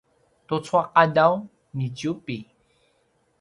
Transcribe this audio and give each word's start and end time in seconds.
tucu 0.47 0.75
a 0.81 0.83
qadaw 0.95 1.33
niciubi 1.75 2.37